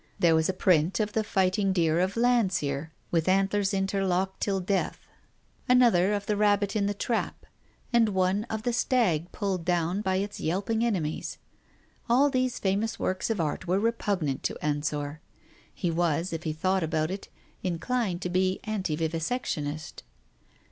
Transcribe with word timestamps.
There 0.17 0.33
was 0.33 0.49
a 0.49 0.53
print 0.53 0.99
of 0.99 1.13
the 1.13 1.23
fighting 1.23 1.73
deer 1.73 1.99
of 1.99 2.17
Landseer 2.17 2.91
with 3.11 3.27
antlers 3.29 3.71
interlocked 3.71 4.41
till 4.41 4.59
death, 4.59 4.97
another 5.69 6.13
of 6.13 6.25
the 6.25 6.35
rabbit 6.35 6.75
in 6.75 6.87
the 6.87 6.95
trap, 6.95 7.45
and 7.93 8.09
one 8.09 8.45
of 8.45 8.63
the 8.63 8.73
stag 8.73 9.31
pulled 9.31 9.63
down 9.63 10.01
by 10.01 10.15
its 10.15 10.39
yelping 10.39 10.83
enemies. 10.83 11.37
All 12.09 12.31
these 12.31 12.57
famous 12.57 12.97
works 12.97 13.29
of 13.29 13.39
art 13.39 13.67
were 13.67 13.77
repugnant 13.79 14.41
to 14.45 14.57
Ensor. 14.59 15.21
He 15.71 15.91
was, 15.91 16.33
if 16.33 16.45
he 16.45 16.51
thought 16.53 16.81
about 16.81 17.11
it, 17.11 17.29
inclined 17.61 18.23
to 18.23 18.29
be 18.29 18.59
anti 18.63 18.97
vivisectionist. 18.97 20.01